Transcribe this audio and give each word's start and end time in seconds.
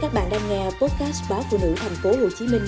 Các 0.00 0.14
bạn 0.14 0.28
đang 0.30 0.40
nghe 0.48 0.64
podcast 0.64 1.30
báo 1.30 1.40
phụ 1.50 1.58
nữ 1.62 1.74
thành 1.76 1.92
phố 2.02 2.10
Hồ 2.10 2.28
Chí 2.38 2.46
Minh 2.46 2.62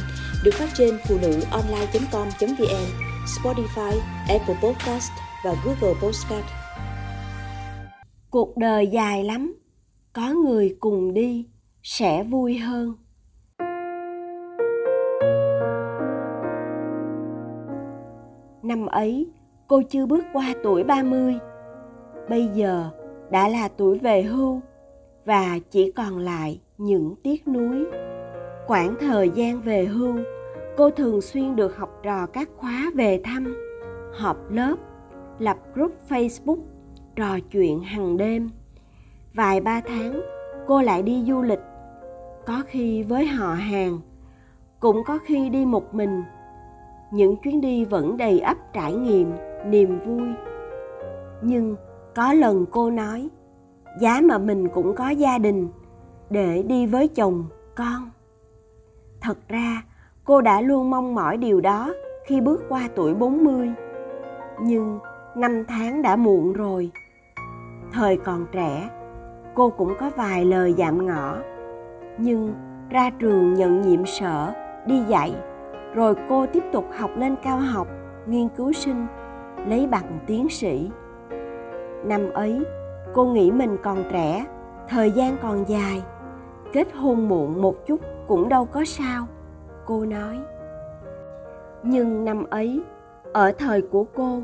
được 0.44 0.50
phát 0.54 0.68
trên 0.74 0.98
phụ 1.08 1.16
nữ 1.22 1.40
online.com.vn, 1.50 2.86
Spotify, 3.26 3.98
Apple 4.28 4.54
Podcast 4.62 5.10
và 5.44 5.54
Google 5.64 5.94
Podcast. 6.02 6.44
Cuộc 8.30 8.56
đời 8.56 8.86
dài 8.86 9.24
lắm, 9.24 9.54
có 10.12 10.30
người 10.30 10.76
cùng 10.80 11.14
đi 11.14 11.46
sẽ 11.82 12.22
vui 12.22 12.58
hơn. 12.58 12.94
Năm 18.62 18.86
ấy, 18.86 19.26
cô 19.68 19.82
chưa 19.90 20.06
bước 20.06 20.24
qua 20.32 20.54
tuổi 20.62 20.84
30. 20.84 21.34
Bây 22.28 22.48
giờ 22.54 22.90
đã 23.30 23.48
là 23.48 23.68
tuổi 23.68 23.98
về 23.98 24.22
hưu 24.22 24.60
và 25.24 25.58
chỉ 25.70 25.92
còn 25.92 26.18
lại 26.18 26.60
những 26.78 27.14
tiếc 27.22 27.48
nuối. 27.48 27.84
Quãng 28.66 28.94
thời 29.00 29.30
gian 29.30 29.60
về 29.60 29.84
hưu, 29.84 30.14
cô 30.76 30.90
thường 30.90 31.20
xuyên 31.20 31.56
được 31.56 31.76
học 31.76 32.00
trò 32.02 32.26
các 32.26 32.48
khóa 32.56 32.90
về 32.94 33.20
thăm, 33.24 33.56
họp 34.12 34.50
lớp, 34.50 34.76
lập 35.38 35.56
group 35.74 35.92
facebook, 36.08 36.58
trò 37.16 37.38
chuyện 37.52 37.80
hàng 37.80 38.16
đêm. 38.16 38.50
Vài 39.34 39.60
ba 39.60 39.80
tháng, 39.86 40.20
cô 40.66 40.82
lại 40.82 41.02
đi 41.02 41.24
du 41.26 41.42
lịch, 41.42 41.60
có 42.46 42.62
khi 42.66 43.02
với 43.02 43.26
họ 43.26 43.54
hàng, 43.54 44.00
cũng 44.80 45.04
có 45.06 45.18
khi 45.24 45.48
đi 45.48 45.64
một 45.64 45.94
mình. 45.94 46.22
Những 47.12 47.36
chuyến 47.36 47.60
đi 47.60 47.84
vẫn 47.84 48.16
đầy 48.16 48.40
ắp 48.40 48.58
trải 48.72 48.92
nghiệm, 48.92 49.32
niềm 49.66 49.98
vui. 50.00 50.28
Nhưng 51.42 51.76
có 52.14 52.32
lần 52.32 52.66
cô 52.70 52.90
nói 52.90 53.28
giá 53.98 54.20
mà 54.24 54.38
mình 54.38 54.68
cũng 54.68 54.94
có 54.94 55.10
gia 55.10 55.38
đình 55.38 55.68
để 56.30 56.62
đi 56.62 56.86
với 56.86 57.08
chồng 57.08 57.44
con 57.74 58.10
thật 59.20 59.38
ra 59.48 59.82
cô 60.24 60.40
đã 60.40 60.60
luôn 60.60 60.90
mong 60.90 61.14
mỏi 61.14 61.36
điều 61.36 61.60
đó 61.60 61.92
khi 62.26 62.40
bước 62.40 62.62
qua 62.68 62.88
tuổi 62.94 63.14
40. 63.14 63.70
Nhưng 64.60 64.98
năm 65.34 65.64
tháng 65.68 66.02
đã 66.02 66.16
muộn 66.16 66.52
rồi. 66.52 66.90
Thời 67.92 68.16
còn 68.16 68.46
trẻ, 68.52 68.88
cô 69.54 69.70
cũng 69.70 69.94
có 69.98 70.10
vài 70.16 70.44
lời 70.44 70.74
dạm 70.78 71.06
ngõ. 71.06 71.36
Nhưng 72.18 72.54
ra 72.90 73.10
trường 73.10 73.54
nhận 73.54 73.80
nhiệm 73.80 74.06
sở, 74.06 74.54
đi 74.86 75.02
dạy, 75.08 75.34
rồi 75.94 76.14
cô 76.28 76.46
tiếp 76.46 76.62
tục 76.72 76.84
học 76.96 77.10
lên 77.16 77.36
cao 77.42 77.58
học, 77.58 77.88
nghiên 78.26 78.48
cứu 78.48 78.72
sinh, 78.72 79.06
lấy 79.66 79.86
bằng 79.86 80.18
tiến 80.26 80.48
sĩ. 80.48 80.90
Năm 82.04 82.30
ấy, 82.34 82.64
cô 83.14 83.24
nghĩ 83.24 83.50
mình 83.50 83.76
còn 83.82 84.04
trẻ, 84.12 84.46
thời 84.88 85.10
gian 85.10 85.36
còn 85.42 85.68
dài, 85.68 86.02
kết 86.72 86.88
hôn 86.94 87.28
muộn 87.28 87.62
một 87.62 87.86
chút 87.86 88.00
cũng 88.28 88.48
đâu 88.48 88.64
có 88.64 88.84
sao 88.84 89.26
cô 89.86 90.04
nói. 90.04 90.38
Nhưng 91.82 92.24
năm 92.24 92.44
ấy 92.50 92.82
ở 93.32 93.52
thời 93.58 93.82
của 93.82 94.04
cô 94.04 94.42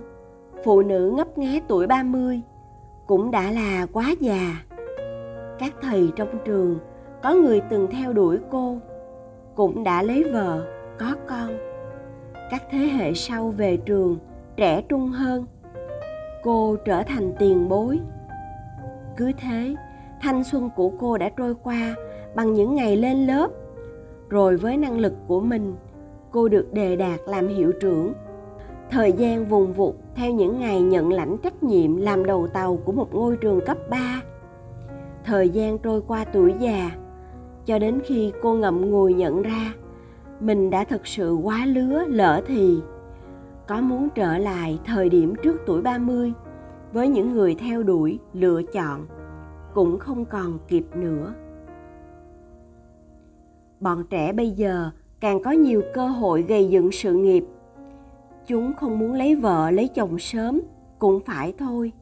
phụ 0.64 0.82
nữ 0.82 1.12
ngấp 1.16 1.38
nghé 1.38 1.60
tuổi 1.68 1.86
30 1.86 2.42
cũng 3.06 3.30
đã 3.30 3.50
là 3.50 3.86
quá 3.92 4.14
già. 4.20 4.40
Các 5.58 5.74
thầy 5.82 6.12
trong 6.16 6.38
trường 6.44 6.78
có 7.22 7.34
người 7.34 7.60
từng 7.70 7.86
theo 7.90 8.12
đuổi 8.12 8.38
cô 8.50 8.78
cũng 9.54 9.84
đã 9.84 10.02
lấy 10.02 10.24
vợ 10.32 10.66
có 10.98 11.14
con. 11.28 11.50
Các 12.50 12.62
thế 12.70 12.78
hệ 12.78 13.14
sau 13.14 13.48
về 13.48 13.76
trường 13.76 14.18
trẻ 14.56 14.82
trung 14.88 15.08
hơn. 15.08 15.46
Cô 16.42 16.76
trở 16.84 17.02
thành 17.02 17.32
tiền 17.38 17.68
bối 17.68 18.00
cứ 19.16 19.32
thế. 19.38 19.74
Thanh 20.20 20.44
xuân 20.44 20.70
của 20.76 20.90
cô 20.98 21.18
đã 21.18 21.28
trôi 21.28 21.54
qua 21.62 21.94
bằng 22.34 22.54
những 22.54 22.74
ngày 22.74 22.96
lên 22.96 23.26
lớp. 23.26 23.48
Rồi 24.28 24.56
với 24.56 24.76
năng 24.76 24.98
lực 24.98 25.12
của 25.26 25.40
mình 25.40 25.74
cô 26.30 26.48
được 26.48 26.72
đề 26.72 26.96
đạt 26.96 27.20
làm 27.26 27.48
hiệu 27.48 27.72
trưởng. 27.80 28.12
Thời 28.90 29.12
gian 29.12 29.46
vùng 29.46 29.72
vụt 29.72 29.94
theo 30.14 30.32
những 30.32 30.60
ngày 30.60 30.82
nhận 30.82 31.12
lãnh 31.12 31.36
trách 31.38 31.62
nhiệm 31.62 31.96
làm 31.96 32.26
đầu 32.26 32.46
tàu 32.46 32.76
của 32.76 32.92
một 32.92 33.14
ngôi 33.14 33.36
trường 33.36 33.60
cấp 33.66 33.78
3. 33.90 34.22
Thời 35.24 35.48
gian 35.48 35.78
trôi 35.78 36.02
qua 36.06 36.24
tuổi 36.24 36.54
già, 36.58 36.90
cho 37.66 37.78
đến 37.78 38.00
khi 38.04 38.32
cô 38.42 38.54
ngậm 38.54 38.90
ngùi 38.90 39.14
nhận 39.14 39.42
ra 39.42 39.72
mình 40.40 40.70
đã 40.70 40.84
thực 40.84 41.06
sự 41.06 41.34
quá 41.34 41.66
lứa 41.66 42.04
lỡ 42.08 42.42
thì 42.46 42.78
có 43.68 43.80
muốn 43.80 44.08
trở 44.14 44.38
lại 44.38 44.78
thời 44.84 45.08
điểm 45.08 45.34
trước 45.42 45.56
tuổi 45.66 45.82
30 45.82 46.32
với 46.96 47.08
những 47.08 47.32
người 47.32 47.54
theo 47.54 47.82
đuổi, 47.82 48.18
lựa 48.32 48.62
chọn 48.62 49.06
cũng 49.74 49.98
không 49.98 50.24
còn 50.24 50.58
kịp 50.68 50.84
nữa. 50.94 51.34
Bọn 53.80 54.04
trẻ 54.10 54.32
bây 54.32 54.50
giờ 54.50 54.90
càng 55.20 55.42
có 55.42 55.50
nhiều 55.50 55.82
cơ 55.94 56.06
hội 56.06 56.42
gây 56.42 56.68
dựng 56.68 56.92
sự 56.92 57.14
nghiệp. 57.14 57.44
Chúng 58.46 58.72
không 58.74 58.98
muốn 58.98 59.12
lấy 59.12 59.34
vợ 59.34 59.70
lấy 59.70 59.88
chồng 59.88 60.18
sớm 60.18 60.60
cũng 60.98 61.20
phải 61.26 61.54
thôi. 61.58 61.92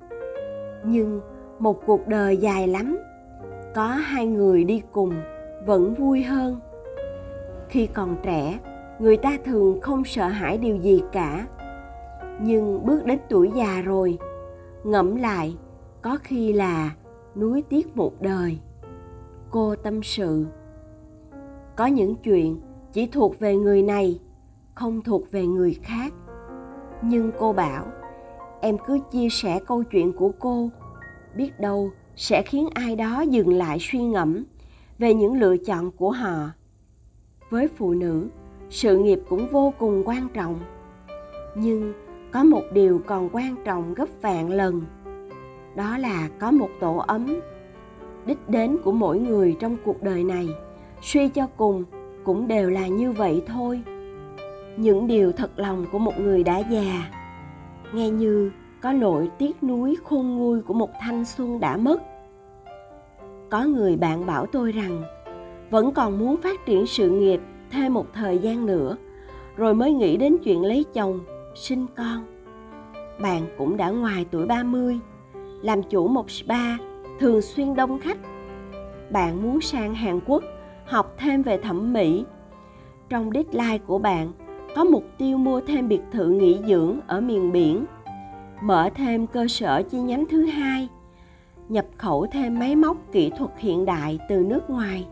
Nhưng 0.84 1.21
một 1.59 1.87
cuộc 1.87 2.09
đời 2.09 2.37
dài 2.37 2.69
lắm 2.69 2.99
có 3.75 3.87
hai 3.87 4.27
người 4.27 4.65
đi 4.65 4.83
cùng 4.93 5.12
vẫn 5.66 5.94
vui 5.94 6.22
hơn. 6.22 6.60
Khi 7.69 7.87
còn 7.87 8.16
trẻ 8.22 8.59
người 8.99 9.16
ta 9.16 9.38
thường 9.44 9.81
không 9.81 10.04
sợ 10.04 10.27
hãi 10.27 10.59
điều 10.59 10.77
gì 10.77 11.03
cả. 11.12 11.47
Nhưng 12.41 12.87
bước 12.87 13.04
đến 13.04 13.19
tuổi 13.28 13.50
già 13.54 13.83
rồi 13.83 14.19
ngẫm 14.84 15.17
lại, 15.17 15.56
có 16.03 16.19
khi 16.22 16.53
là 16.53 16.95
nuối 17.37 17.62
tiếc 17.69 17.97
một 17.97 18.12
đời. 18.21 18.59
Cô 19.50 19.77
tâm 19.77 20.03
sự, 20.03 20.47
có 21.77 21.87
những 21.87 22.17
chuyện 22.17 22.61
chỉ 22.93 23.06
thuộc 23.06 23.41
về 23.41 23.56
người 23.56 23.83
này, 23.83 24.21
không 24.75 25.03
thuộc 25.03 25.31
về 25.31 25.47
người 25.47 25.78
khác. 25.83 26.12
Nhưng 27.03 27.31
cô 27.39 27.53
bảo, 27.53 27.87
em 28.61 28.77
cứ 28.87 28.99
chia 29.11 29.28
sẻ 29.31 29.61
câu 29.67 29.83
chuyện 29.83 30.12
của 30.12 30.31
cô, 30.39 30.71
biết 31.37 31.61
đâu 31.61 31.91
sẽ 32.16 32.43
khiến 32.43 32.69
ai 32.75 32.97
đó 32.97 33.21
dừng 33.21 33.49
lại 33.49 33.78
suy 33.81 34.03
ngẫm 34.03 34.45
về 34.99 35.15
những 35.15 35.41
lựa 35.41 35.56
chọn 35.56 35.91
của 35.91 36.11
họ. 36.11 36.51
Với 37.51 37.69
phụ 37.69 37.95
nữ, 37.95 38.28
sự 38.71 38.99
nghiệp 38.99 39.21
cũng 39.28 39.49
vô 39.51 39.72
cùng 39.78 40.03
quan 40.06 40.28
trọng. 40.34 40.61
Nhưng 41.56 41.93
có 42.34 42.45
một 42.45 42.62
điều 42.72 43.00
còn 43.06 43.28
quan 43.33 43.56
trọng 43.65 43.95
gấp 43.95 44.09
vạn 44.22 44.50
lần. 44.50 44.83
Đó 45.77 45.99
là 45.99 46.28
có 46.39 46.50
một 46.50 46.69
tổ 46.81 46.97
ấm, 46.97 47.41
đích 48.27 48.49
đến 48.49 48.77
của 48.84 48.93
mỗi 48.93 49.19
người 49.19 49.56
trong 49.61 49.77
cuộc 49.84 50.03
đời 50.03 50.25
này. 50.25 50.49
Suy 51.03 51.28
cho 51.28 51.47
cùng, 51.56 51.84
cũng 52.25 52.49
đều 52.49 52.71
là 52.71 52.87
như 52.87 53.12
vậy 53.12 53.43
thôi. 53.47 53.83
Những 54.77 55.06
điều 55.06 55.33
thật 55.33 55.50
lòng 55.56 55.87
của 55.93 55.99
một 55.99 56.21
người 56.21 56.45
đã 56.45 56.59
già, 56.59 57.11
nghe 57.93 58.11
như 58.11 58.51
có 58.83 58.93
nỗi 58.93 59.31
tiếc 59.39 59.62
nuối 59.62 59.97
khôn 60.05 60.37
nguôi 60.37 60.62
của 60.62 60.75
một 60.75 60.91
thanh 61.01 61.25
xuân 61.25 61.61
đã 61.61 61.77
mất. 61.77 62.03
Có 63.51 63.65
người 63.65 63.97
bạn 63.97 64.27
bảo 64.27 64.47
tôi 64.47 64.72
rằng, 64.72 65.03
vẫn 65.71 65.93
còn 65.93 66.19
muốn 66.19 66.37
phát 66.37 66.66
triển 66.66 66.87
sự 66.87 67.11
nghiệp 67.11 67.41
thêm 67.71 67.95
một 67.95 68.06
thời 68.12 68.39
gian 68.39 68.66
nữa, 68.66 68.97
rồi 69.56 69.75
mới 69.75 69.93
nghĩ 69.93 70.16
đến 70.16 70.37
chuyện 70.45 70.62
lấy 70.62 70.84
chồng 70.95 71.21
sinh 71.54 71.87
con 71.97 72.25
bạn 73.20 73.47
cũng 73.59 73.76
đã 73.76 73.91
ngoài 73.91 74.26
tuổi 74.31 74.47
30 74.47 74.98
làm 75.62 75.82
chủ 75.82 76.09
một 76.09 76.31
spa 76.31 76.76
thường 77.20 77.42
xuyên 77.42 77.75
đông 77.75 77.98
khách 78.00 78.19
bạn 79.10 79.42
muốn 79.42 79.60
sang 79.60 79.94
Hàn 79.94 80.20
Quốc 80.26 80.44
học 80.87 81.15
thêm 81.19 81.42
về 81.42 81.59
thẩm 81.59 81.92
mỹ. 81.92 82.25
Trong 83.09 83.31
deadline 83.34 83.78
của 83.78 83.98
bạn 83.98 84.32
có 84.76 84.84
mục 84.84 85.04
tiêu 85.19 85.38
mua 85.38 85.60
thêm 85.60 85.88
biệt 85.88 86.00
thự 86.12 86.28
nghỉ 86.28 86.59
dưỡng 86.66 87.00
ở 87.06 87.20
miền 87.20 87.53
biển, 87.53 87.84
mở 88.62 88.91
thêm 88.94 89.26
cơ 89.26 89.48
sở 89.48 89.82
chi 89.82 90.00
nhánh 90.00 90.25
thứ 90.31 90.44
hai, 90.44 90.88
nhập 91.69 91.86
khẩu 91.98 92.26
thêm 92.32 92.59
máy 92.59 92.76
móc 92.76 92.97
kỹ 93.12 93.31
thuật 93.38 93.50
hiện 93.59 93.84
đại 93.84 94.19
từ 94.28 94.38
nước 94.38 94.71
ngoài. 94.71 95.06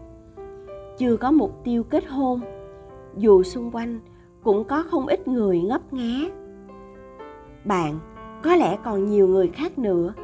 Chưa 0.98 1.16
có 1.16 1.30
mục 1.30 1.64
tiêu 1.64 1.84
kết 1.84 2.06
hôn, 2.06 2.40
dù 3.16 3.42
xung 3.42 3.70
quanh 3.70 4.00
cũng 4.42 4.64
có 4.64 4.84
không 4.90 5.06
ít 5.06 5.28
người 5.28 5.60
ngấp 5.60 5.92
nghé. 5.92 6.30
Bạn 7.64 7.98
có 8.42 8.56
lẽ 8.56 8.78
còn 8.84 9.06
nhiều 9.06 9.28
người 9.28 9.48
khác 9.48 9.78
nữa, 9.78 10.14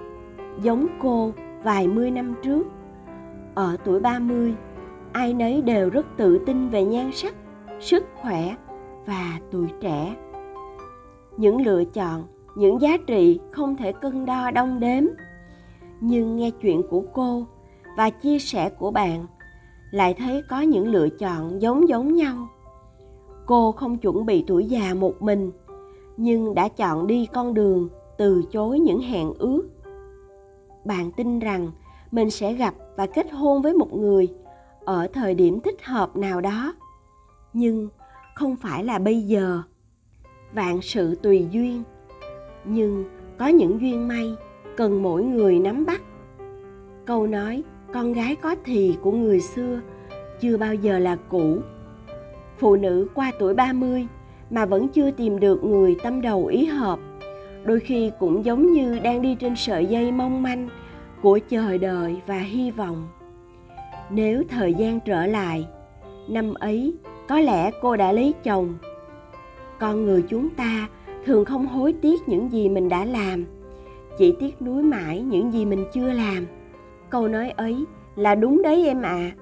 giống 0.62 0.86
cô 1.02 1.32
vài 1.62 1.88
mươi 1.88 2.10
năm 2.10 2.34
trước. 2.42 2.66
Ở 3.54 3.76
tuổi 3.84 4.00
30, 4.00 4.54
ai 5.12 5.34
nấy 5.34 5.62
đều 5.62 5.90
rất 5.90 6.06
tự 6.16 6.38
tin 6.46 6.68
về 6.68 6.84
nhan 6.84 7.12
sắc 7.12 7.34
sức 7.80 8.04
khỏe 8.22 8.54
và 9.06 9.38
tuổi 9.50 9.66
trẻ 9.80 10.16
những 11.38 11.60
lựa 11.60 11.84
chọn 11.84 12.24
những 12.54 12.80
giá 12.80 12.96
trị 13.06 13.40
không 13.52 13.76
thể 13.76 13.92
cân 13.92 14.26
đo 14.26 14.50
đong 14.50 14.80
đếm 14.80 15.04
nhưng 16.00 16.36
nghe 16.36 16.50
chuyện 16.50 16.82
của 16.90 17.02
cô 17.12 17.46
và 17.96 18.10
chia 18.10 18.38
sẻ 18.38 18.70
của 18.78 18.90
bạn 18.90 19.26
lại 19.90 20.14
thấy 20.14 20.42
có 20.50 20.60
những 20.60 20.88
lựa 20.88 21.08
chọn 21.08 21.62
giống 21.62 21.88
giống 21.88 22.14
nhau 22.14 22.48
cô 23.48 23.72
không 23.72 23.98
chuẩn 23.98 24.26
bị 24.26 24.44
tuổi 24.46 24.64
già 24.64 24.94
một 24.94 25.22
mình, 25.22 25.50
nhưng 26.16 26.54
đã 26.54 26.68
chọn 26.68 27.06
đi 27.06 27.26
con 27.32 27.54
đường 27.54 27.88
từ 28.18 28.42
chối 28.52 28.78
những 28.78 29.00
hẹn 29.00 29.32
ước. 29.38 29.68
Bạn 30.84 31.12
tin 31.12 31.38
rằng 31.38 31.70
mình 32.10 32.30
sẽ 32.30 32.52
gặp 32.52 32.74
và 32.96 33.06
kết 33.06 33.32
hôn 33.32 33.62
với 33.62 33.74
một 33.74 33.92
người 33.92 34.28
ở 34.84 35.08
thời 35.12 35.34
điểm 35.34 35.60
thích 35.60 35.84
hợp 35.84 36.16
nào 36.16 36.40
đó, 36.40 36.74
nhưng 37.52 37.88
không 38.34 38.56
phải 38.56 38.84
là 38.84 38.98
bây 38.98 39.22
giờ. 39.22 39.62
Vạn 40.52 40.82
sự 40.82 41.14
tùy 41.14 41.46
duyên, 41.50 41.82
nhưng 42.64 43.04
có 43.38 43.46
những 43.46 43.80
duyên 43.80 44.08
may 44.08 44.34
cần 44.76 45.02
mỗi 45.02 45.22
người 45.22 45.58
nắm 45.58 45.86
bắt. 45.86 46.02
Câu 47.06 47.26
nói, 47.26 47.62
con 47.94 48.12
gái 48.12 48.36
có 48.36 48.56
thì 48.64 48.96
của 49.02 49.12
người 49.12 49.40
xưa 49.40 49.80
chưa 50.40 50.56
bao 50.56 50.74
giờ 50.74 50.98
là 50.98 51.16
cũ 51.28 51.58
phụ 52.58 52.76
nữ 52.76 53.08
qua 53.14 53.32
tuổi 53.38 53.54
30 53.54 54.06
mà 54.50 54.66
vẫn 54.66 54.88
chưa 54.88 55.10
tìm 55.10 55.40
được 55.40 55.64
người 55.64 55.96
tâm 56.02 56.20
đầu 56.20 56.46
ý 56.46 56.64
hợp. 56.64 56.98
Đôi 57.64 57.80
khi 57.80 58.10
cũng 58.18 58.44
giống 58.44 58.72
như 58.72 58.98
đang 58.98 59.22
đi 59.22 59.34
trên 59.34 59.56
sợi 59.56 59.86
dây 59.86 60.12
mong 60.12 60.42
manh 60.42 60.68
của 61.22 61.38
chờ 61.48 61.78
đợi 61.78 62.20
và 62.26 62.38
hy 62.38 62.70
vọng. 62.70 63.08
Nếu 64.10 64.42
thời 64.48 64.74
gian 64.74 65.00
trở 65.00 65.26
lại, 65.26 65.66
năm 66.28 66.54
ấy 66.54 66.94
có 67.28 67.40
lẽ 67.40 67.70
cô 67.82 67.96
đã 67.96 68.12
lấy 68.12 68.34
chồng. 68.44 68.74
Con 69.78 70.04
người 70.04 70.22
chúng 70.28 70.50
ta 70.50 70.88
thường 71.24 71.44
không 71.44 71.66
hối 71.66 71.92
tiếc 71.92 72.28
những 72.28 72.52
gì 72.52 72.68
mình 72.68 72.88
đã 72.88 73.04
làm, 73.04 73.44
chỉ 74.18 74.34
tiếc 74.40 74.62
nuối 74.62 74.82
mãi 74.82 75.20
những 75.20 75.52
gì 75.52 75.64
mình 75.64 75.84
chưa 75.92 76.12
làm. 76.12 76.46
Câu 77.10 77.28
nói 77.28 77.50
ấy 77.50 77.84
là 78.16 78.34
đúng 78.34 78.62
đấy 78.62 78.86
em 78.86 79.02
ạ. 79.02 79.08
À. 79.08 79.32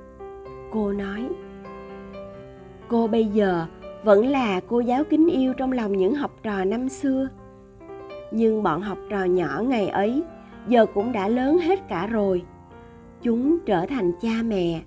cô 0.73 0.93
nói 0.93 1.29
cô 2.89 3.07
bây 3.07 3.25
giờ 3.25 3.67
vẫn 4.05 4.27
là 4.27 4.61
cô 4.69 4.81
giáo 4.81 5.05
kính 5.05 5.29
yêu 5.29 5.53
trong 5.55 5.73
lòng 5.73 5.97
những 5.97 6.15
học 6.15 6.31
trò 6.43 6.65
năm 6.65 6.89
xưa. 6.89 7.29
Nhưng 8.31 8.63
bọn 8.63 8.83
học 8.83 8.99
trò 9.11 9.25
nhỏ 9.25 9.63
ngày 9.67 9.89
ấy 9.89 10.23
giờ 10.69 10.87
cũng 10.95 11.13
đã 11.13 11.29
lớn 11.29 11.59
hết 11.59 11.89
cả 11.89 12.07
rồi. 12.07 12.43
Chúng 13.23 13.59
trở 13.67 13.87
thành 13.87 14.13
cha 14.23 14.43
mẹ. 14.45 14.81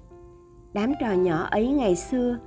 Đám 0.73 0.93
trò 1.01 1.11
nhỏ 1.11 1.47
ấy 1.51 1.67
ngày 1.67 1.95
xưa 1.95 2.37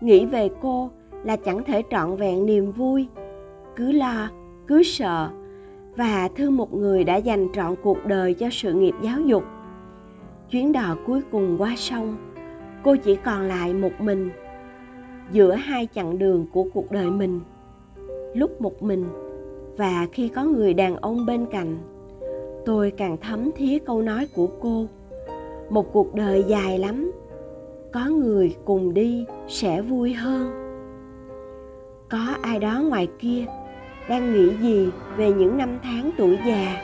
nghĩ 0.00 0.26
về 0.26 0.50
cô 0.62 0.90
là 1.24 1.36
chẳng 1.36 1.64
thể 1.64 1.82
trọn 1.90 2.16
vẹn 2.16 2.46
niềm 2.46 2.72
vui, 2.72 3.08
cứ 3.76 3.92
lo, 3.92 4.28
cứ 4.66 4.82
sợ 4.82 5.30
và 5.96 6.28
thương 6.36 6.56
một 6.56 6.74
người 6.74 7.04
đã 7.04 7.16
dành 7.16 7.48
trọn 7.54 7.74
cuộc 7.82 8.06
đời 8.06 8.34
cho 8.34 8.48
sự 8.50 8.72
nghiệp 8.72 8.94
giáo 9.02 9.20
dục. 9.20 9.44
Chuyến 10.50 10.72
đò 10.72 10.96
cuối 11.06 11.20
cùng 11.30 11.56
qua 11.58 11.74
sông, 11.76 12.16
cô 12.82 12.96
chỉ 12.96 13.16
còn 13.24 13.42
lại 13.42 13.74
một 13.74 14.00
mình 14.00 14.30
giữa 15.32 15.52
hai 15.52 15.88
chặng 15.94 16.18
đường 16.18 16.46
của 16.52 16.64
cuộc 16.74 16.90
đời 16.90 17.10
mình. 17.10 17.40
Lúc 18.34 18.60
một 18.60 18.82
mình 18.82 19.04
và 19.76 20.06
khi 20.12 20.28
có 20.28 20.44
người 20.44 20.74
đàn 20.74 20.96
ông 20.96 21.26
bên 21.26 21.46
cạnh, 21.46 21.78
tôi 22.66 22.90
càng 22.90 23.16
thấm 23.16 23.50
thía 23.56 23.78
câu 23.78 24.02
nói 24.02 24.26
của 24.34 24.48
cô. 24.60 24.86
Một 25.70 25.92
cuộc 25.92 26.14
đời 26.14 26.44
dài 26.48 26.78
lắm, 26.78 27.12
có 27.92 28.04
người 28.04 28.56
cùng 28.64 28.94
đi 28.94 29.24
sẽ 29.48 29.82
vui 29.82 30.12
hơn. 30.12 30.50
Có 32.08 32.34
ai 32.42 32.58
đó 32.58 32.82
ngoài 32.88 33.08
kia 33.18 33.44
đang 34.08 34.32
nghĩ 34.32 34.56
gì 34.56 34.88
về 35.16 35.32
những 35.32 35.56
năm 35.56 35.78
tháng 35.82 36.10
tuổi 36.18 36.38
già, 36.46 36.82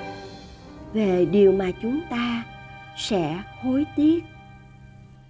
về 0.92 1.24
điều 1.24 1.52
mà 1.52 1.70
chúng 1.82 2.00
ta 2.10 2.44
sẽ 2.96 3.38
hối 3.62 3.84
tiếc? 3.96 4.24